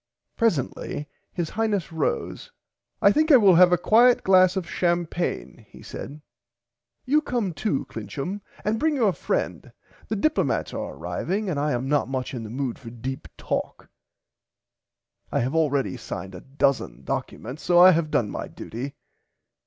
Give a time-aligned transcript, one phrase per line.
[0.35, 2.51] Presently his Highness rose
[3.03, 6.23] I think I will have a quiet glass of champaigne he said
[7.05, 9.71] you come too Clincham and bring your friend
[10.07, 13.89] the Diplomats are arriving and I am not much in the mood for deep talk
[15.31, 18.95] I have already signed a dozen documents so I have done my duty.